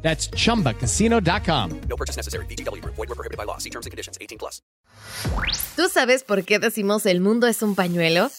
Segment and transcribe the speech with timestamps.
[0.00, 1.80] That's chumbacasino.com.
[1.88, 2.46] No purchase necessary.
[2.46, 2.82] BGW.
[2.84, 3.58] Void were prohibited by law.
[3.58, 4.16] See terms and conditions.
[4.20, 4.62] 18 plus.
[5.76, 8.30] ¿Tú sabes por qué decimos el mundo es un pañuelo?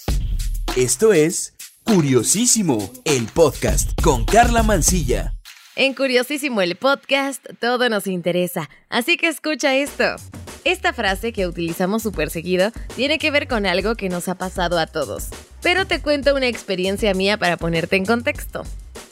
[0.76, 1.54] Esto es
[1.84, 5.34] Curiosísimo, el podcast con Carla Mancilla.
[5.76, 10.04] En Curiosísimo el podcast, todo nos interesa, así que escucha esto.
[10.66, 14.78] Esta frase que utilizamos súper seguido tiene que ver con algo que nos ha pasado
[14.78, 15.30] a todos.
[15.62, 18.64] Pero te cuento una experiencia mía para ponerte en contexto.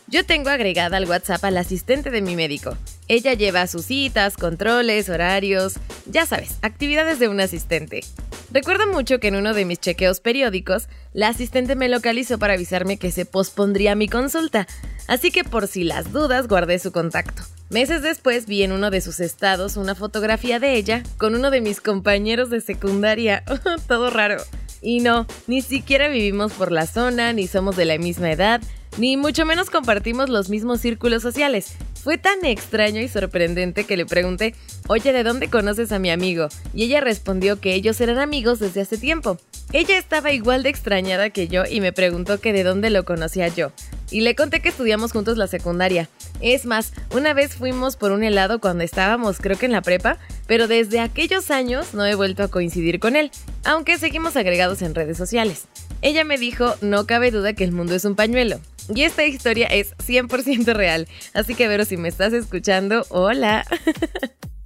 [0.09, 2.77] Yo tengo agregada al WhatsApp al asistente de mi médico.
[3.09, 5.73] Ella lleva sus citas, controles, horarios,
[6.05, 8.05] ya sabes, actividades de un asistente.
[8.49, 12.95] Recuerdo mucho que en uno de mis chequeos periódicos, la asistente me localizó para avisarme
[12.95, 14.65] que se pospondría mi consulta,
[15.09, 17.43] así que por si las dudas guardé su contacto.
[17.69, 21.59] Meses después vi en uno de sus estados una fotografía de ella con uno de
[21.59, 23.43] mis compañeros de secundaria,
[23.89, 24.41] todo raro.
[24.81, 28.61] Y no, ni siquiera vivimos por la zona, ni somos de la misma edad,
[28.97, 31.75] ni mucho menos compartimos los mismos círculos sociales.
[32.03, 34.55] Fue tan extraño y sorprendente que le pregunté,
[34.87, 36.47] oye, ¿de dónde conoces a mi amigo?
[36.73, 39.37] Y ella respondió que ellos eran amigos desde hace tiempo.
[39.73, 43.49] Ella estaba igual de extrañada que yo y me preguntó que de dónde lo conocía
[43.49, 43.71] yo.
[44.09, 46.07] Y le conté que estudiamos juntos la secundaria.
[46.39, 50.17] Es más, una vez fuimos por un helado cuando estábamos creo que en la prepa,
[50.47, 53.31] pero desde aquellos años no he vuelto a coincidir con él,
[53.65, 55.65] aunque seguimos agregados en redes sociales.
[56.01, 58.61] Ella me dijo, no cabe duda que el mundo es un pañuelo.
[58.93, 63.65] Y esta historia es 100% real, así que Vero, si me estás escuchando, hola.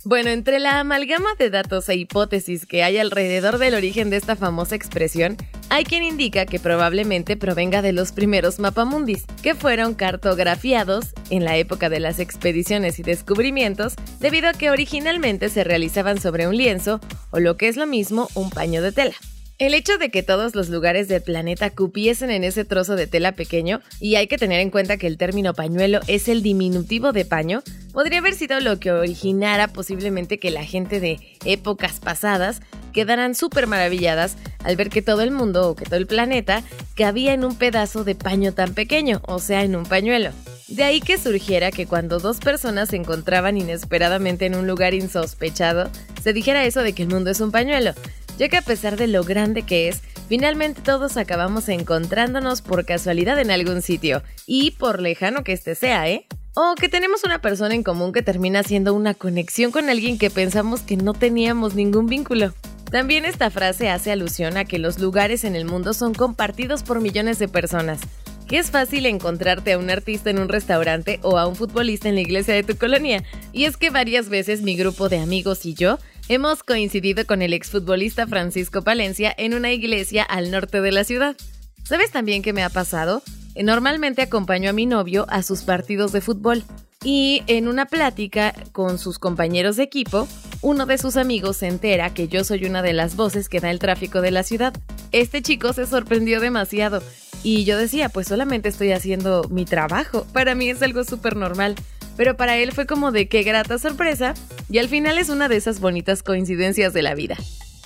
[0.03, 4.35] Bueno, entre la amalgama de datos e hipótesis que hay alrededor del origen de esta
[4.35, 5.37] famosa expresión,
[5.69, 11.55] hay quien indica que probablemente provenga de los primeros mapamundis, que fueron cartografiados en la
[11.57, 16.99] época de las expediciones y descubrimientos, debido a que originalmente se realizaban sobre un lienzo,
[17.29, 19.13] o lo que es lo mismo, un paño de tela.
[19.61, 23.33] El hecho de que todos los lugares del planeta cupiesen en ese trozo de tela
[23.33, 27.25] pequeño, y hay que tener en cuenta que el término pañuelo es el diminutivo de
[27.25, 27.61] paño,
[27.93, 33.67] podría haber sido lo que originara posiblemente que la gente de épocas pasadas quedaran súper
[33.67, 36.63] maravilladas al ver que todo el mundo o que todo el planeta
[36.95, 40.31] cabía en un pedazo de paño tan pequeño, o sea, en un pañuelo.
[40.69, 45.91] De ahí que surgiera que cuando dos personas se encontraban inesperadamente en un lugar insospechado,
[46.23, 47.93] se dijera eso de que el mundo es un pañuelo,
[48.37, 53.39] ya que a pesar de lo grande que es, finalmente todos acabamos encontrándonos por casualidad
[53.39, 56.25] en algún sitio, y por lejano que este sea, ¿eh?
[56.53, 60.29] O que tenemos una persona en común que termina siendo una conexión con alguien que
[60.29, 62.53] pensamos que no teníamos ningún vínculo.
[62.91, 66.99] También esta frase hace alusión a que los lugares en el mundo son compartidos por
[66.99, 68.01] millones de personas,
[68.49, 72.15] que es fácil encontrarte a un artista en un restaurante o a un futbolista en
[72.15, 73.23] la iglesia de tu colonia.
[73.53, 75.99] Y es que varias veces mi grupo de amigos y yo
[76.29, 81.35] hemos coincidido con el exfutbolista Francisco Palencia en una iglesia al norte de la ciudad.
[81.83, 83.21] ¿Sabes también qué me ha pasado?
[83.55, 86.63] Normalmente acompaño a mi novio a sus partidos de fútbol
[87.03, 90.27] y en una plática con sus compañeros de equipo,
[90.61, 93.71] uno de sus amigos se entera que yo soy una de las voces que da
[93.71, 94.73] el tráfico de la ciudad.
[95.11, 97.01] Este chico se sorprendió demasiado
[97.43, 100.27] y yo decía, pues solamente estoy haciendo mi trabajo.
[100.31, 101.75] Para mí es algo súper normal
[102.17, 104.33] pero para él fue como de qué grata sorpresa
[104.69, 107.37] y al final es una de esas bonitas coincidencias de la vida.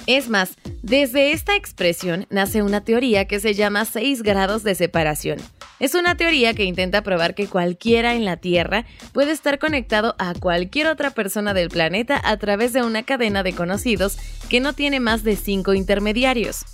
[0.08, 5.40] Es más, desde esta expresión nace una teoría que se llama 6 grados de separación.
[5.80, 10.34] Es una teoría que intenta probar que cualquiera en la Tierra puede estar conectado a
[10.36, 15.00] cualquier otra persona del planeta a través de una cadena de conocidos que no tiene
[15.00, 16.66] más de 5 intermediarios.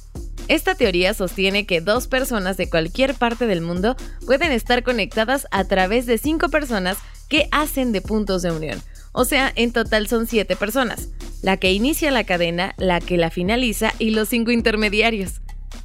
[0.49, 3.95] Esta teoría sostiene que dos personas de cualquier parte del mundo
[4.25, 6.97] pueden estar conectadas a través de cinco personas
[7.31, 8.83] que hacen de puntos de unión.
[9.13, 11.07] O sea, en total son siete personas,
[11.41, 15.39] la que inicia la cadena, la que la finaliza y los cinco intermediarios.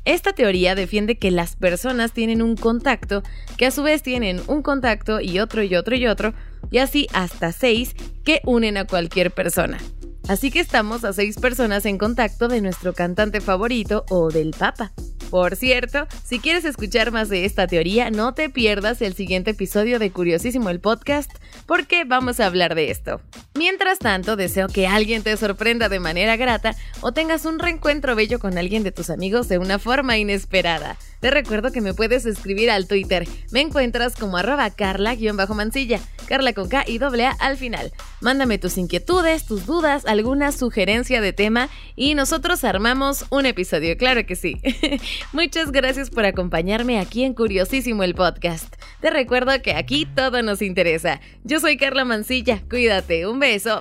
[0.05, 3.23] Esta teoría defiende que las personas tienen un contacto,
[3.57, 6.35] que a su vez tienen un contacto y otro y otro y otro,
[6.73, 7.95] y así hasta seis
[8.25, 9.79] que unen a cualquier persona.
[10.27, 14.93] Así que estamos a seis personas en contacto de nuestro cantante favorito o del Papa.
[15.31, 19.99] Por cierto, si quieres escuchar más de esta teoría, no te pierdas el siguiente episodio
[19.99, 21.31] de Curiosísimo el Podcast,
[21.67, 23.21] porque vamos a hablar de esto.
[23.55, 28.39] Mientras tanto, deseo que alguien te sorprenda de manera grata o tengas un reencuentro bello
[28.39, 30.97] con alguien de tus amigos de una forma inesperada.
[31.21, 33.27] Te recuerdo que me puedes escribir al Twitter.
[33.51, 37.93] Me encuentras como arroba carla-mancilla, carla con K y doble A al final.
[38.21, 44.27] Mándame tus inquietudes, tus dudas, alguna sugerencia de tema y nosotros armamos un episodio, claro
[44.27, 44.61] que sí.
[45.33, 48.75] Muchas gracias por acompañarme aquí en Curiosísimo el podcast.
[49.01, 51.21] Te recuerdo que aquí todo nos interesa.
[51.45, 53.81] Yo soy Carla Mancilla, cuídate, un beso.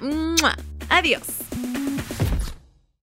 [0.90, 1.24] Adiós.